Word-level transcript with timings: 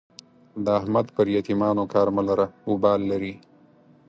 د 0.63 0.65
احمد 0.79 1.05
پر 1.15 1.25
يتيمانو 1.37 1.83
کار 1.93 2.07
مه 2.15 2.23
لره؛ 2.29 2.47
اوبال 2.69 2.99
لري. 3.11 3.33